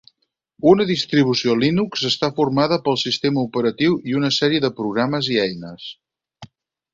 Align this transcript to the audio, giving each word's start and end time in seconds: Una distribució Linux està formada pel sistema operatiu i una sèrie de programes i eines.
Una 0.69 0.85
distribució 0.91 1.55
Linux 1.63 2.05
està 2.09 2.29
formada 2.39 2.79
pel 2.87 2.97
sistema 3.03 3.43
operatiu 3.49 3.99
i 4.13 4.17
una 4.21 4.33
sèrie 4.39 4.63
de 4.65 4.73
programes 4.81 5.31
i 5.37 5.39
eines. 5.45 5.87